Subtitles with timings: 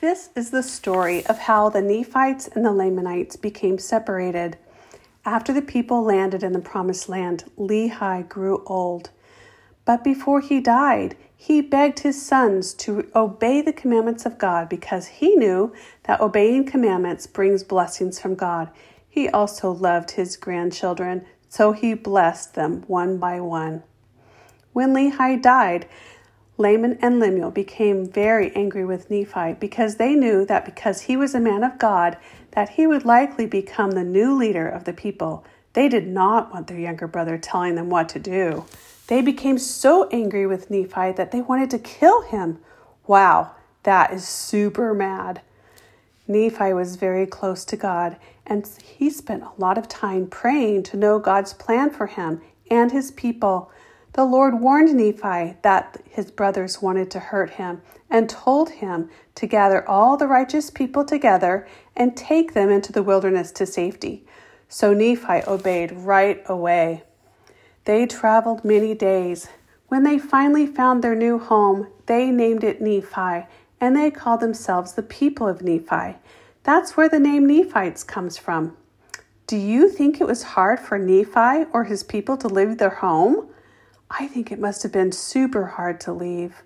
[0.00, 4.56] This is the story of how the Nephites and the Lamanites became separated.
[5.26, 9.10] After the people landed in the promised land, Lehi grew old.
[9.84, 15.06] But before he died, he begged his sons to obey the commandments of God because
[15.06, 15.74] he knew
[16.04, 18.70] that obeying commandments brings blessings from God.
[19.06, 23.82] He also loved his grandchildren, so he blessed them one by one.
[24.72, 25.86] When Lehi died,
[26.60, 31.34] Laman and Lemuel became very angry with Nephi because they knew that because he was
[31.34, 32.18] a man of God,
[32.50, 35.42] that he would likely become the new leader of the people.
[35.72, 38.66] They did not want their younger brother telling them what to do.
[39.06, 42.58] They became so angry with Nephi that they wanted to kill him.
[43.06, 43.52] Wow,
[43.84, 45.40] that is super mad.
[46.28, 50.98] Nephi was very close to God, and he spent a lot of time praying to
[50.98, 53.72] know God's plan for him and his people.
[54.12, 59.46] The Lord warned Nephi that his brothers wanted to hurt him and told him to
[59.46, 64.24] gather all the righteous people together and take them into the wilderness to safety.
[64.68, 67.04] So Nephi obeyed right away.
[67.84, 69.48] They traveled many days.
[69.88, 73.46] When they finally found their new home, they named it Nephi
[73.80, 76.16] and they called themselves the people of Nephi.
[76.64, 78.76] That's where the name Nephites comes from.
[79.46, 83.48] Do you think it was hard for Nephi or his people to leave their home?
[84.10, 86.62] I think it must have been super hard to leave.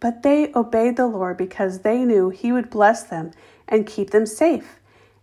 [0.00, 3.32] But they obeyed the Lord because they knew He would bless them
[3.66, 4.78] and keep them safe.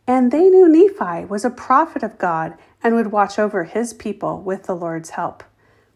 [0.06, 4.42] And they knew Nephi was a prophet of God and would watch over His people
[4.42, 5.44] with the Lord's help.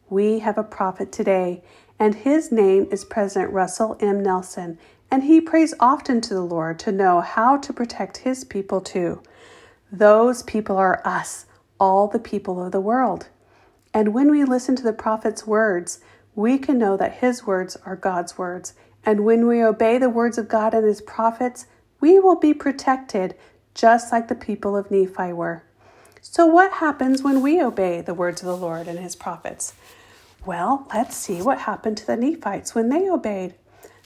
[0.10, 1.62] We have a prophet today,
[2.00, 4.24] and his name is President Russell M.
[4.24, 4.80] Nelson,
[5.12, 9.22] and he prays often to the Lord to know how to protect his people too.
[9.92, 11.46] Those people are us,
[11.80, 13.28] all the people of the world.
[13.94, 16.00] And when we listen to the prophet's words,
[16.36, 18.74] we can know that his words are God's words.
[19.06, 21.66] And when we obey the words of God and his prophets,
[22.00, 23.36] we will be protected
[23.74, 25.64] just like the people of Nephi were.
[26.22, 29.74] So, what happens when we obey the words of the Lord and his prophets?
[30.46, 33.56] Well, let's see what happened to the Nephites when they obeyed.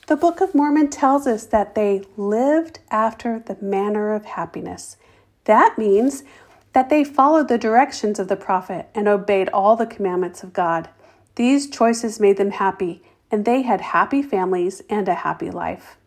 [0.08, 4.98] The Book of Mormon tells us that they lived after the manner of happiness.
[5.46, 6.24] That means
[6.74, 10.90] that they followed the directions of the prophet and obeyed all the commandments of God.
[11.36, 13.02] These choices made them happy,
[13.32, 15.98] and they had happy families and a happy life.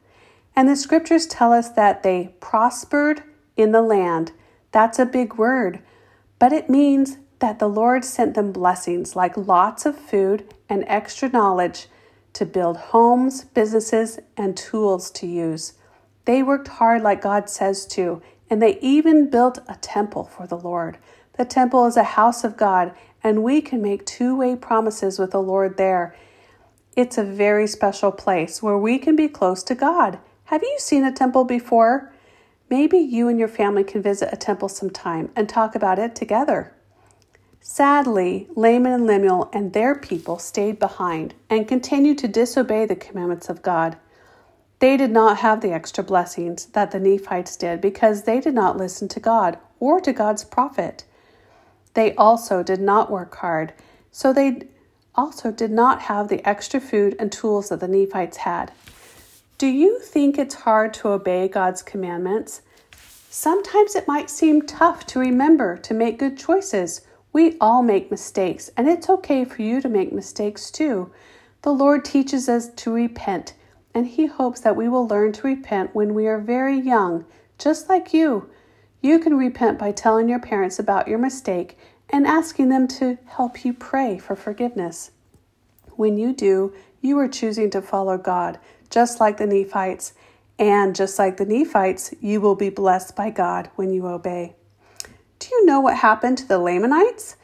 [0.55, 3.23] And the scriptures tell us that they prospered
[3.57, 4.33] in the land.
[4.73, 5.81] That's a big word,
[6.39, 11.29] but it means that the Lord sent them blessings like lots of food and extra
[11.29, 11.89] knowledge
[12.33, 15.75] to build homes, businesses, and tools to use.
[16.25, 20.59] They worked hard like God says to, and they even built a temple for the
[20.59, 20.99] Lord.
[21.37, 25.33] The temple is a house of God, and we can make two way promises with
[25.33, 26.17] the Lord there.
[26.97, 30.19] It's a very special place where we can be close to God.
[30.45, 32.13] Have you seen a temple before?
[32.71, 36.73] Maybe you and your family can visit a temple sometime and talk about it together.
[37.61, 43.49] Sadly, Laman and Lemuel and their people stayed behind and continued to disobey the commandments
[43.49, 43.97] of God.
[44.79, 48.77] They did not have the extra blessings that the Nephites did because they did not
[48.77, 51.05] listen to God or to God's prophet.
[51.95, 53.73] They also did not work hard,
[54.13, 54.69] so they
[55.15, 58.71] also did not have the extra food and tools that the Nephites had.
[59.57, 62.61] Do you think it's hard to obey God's commandments?
[63.31, 67.01] Sometimes it might seem tough to remember to make good choices.
[67.33, 71.11] We all make mistakes, and it's okay for you to make mistakes too.
[71.63, 73.55] The Lord teaches us to repent
[73.97, 77.25] and He hopes that we will learn to repent when we are very young,
[77.59, 78.51] just like you.
[79.01, 81.79] You can repent by telling your parents about your mistake
[82.11, 85.13] and asking them to help you pray for forgiveness.
[85.93, 88.59] When you do, you are choosing to follow God,
[88.91, 90.13] just like the Nephites.
[90.59, 94.57] And just like the Nephites, you will be blessed by God when you obey.
[95.39, 97.37] Do you know what happened to the Lamanites?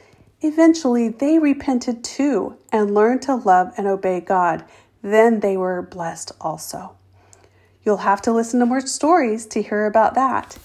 [0.42, 4.66] Eventually, they repented too and learned to love and obey God
[5.02, 6.96] then they were blessed also.
[7.84, 10.56] You'll have to listen to more stories to hear about that.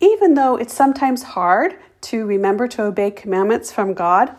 [0.00, 4.34] Even though it's sometimes hard to remember to obey commandments from God,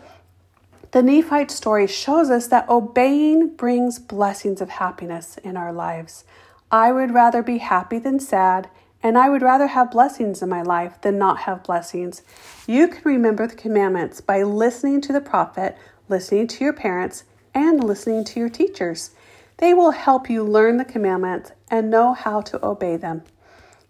[0.92, 6.24] the Nephite story shows us that obeying brings blessings of happiness in our lives.
[6.70, 8.68] I would rather be happy than sad,
[9.02, 12.22] and I would rather have blessings in my life than not have blessings.
[12.66, 15.76] You can remember the commandments by listening to the prophet,
[16.08, 19.10] listening to your parents, and listening to your teachers.
[19.58, 23.22] They will help you learn the commandments and know how to obey them.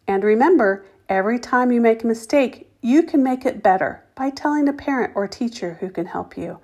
[0.07, 4.69] And remember, every time you make a mistake, you can make it better by telling
[4.69, 6.61] a parent or teacher who can help you.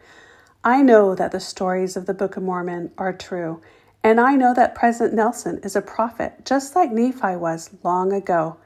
[0.62, 3.62] I know that the stories of the Book of Mormon are true,
[4.04, 8.58] and I know that President Nelson is a prophet, just like Nephi was long ago.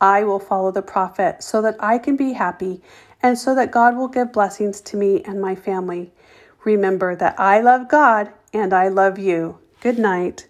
[0.00, 2.80] I will follow the prophet so that I can be happy
[3.22, 6.12] and so that God will give blessings to me and my family.
[6.64, 9.58] Remember that I love God and I love you.
[9.80, 10.48] Good night.